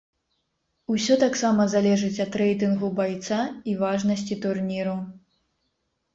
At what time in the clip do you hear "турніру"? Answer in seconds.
4.49-4.97